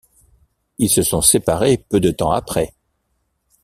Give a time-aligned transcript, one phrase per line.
[0.79, 2.73] Ils se sont séparés peu de temps après.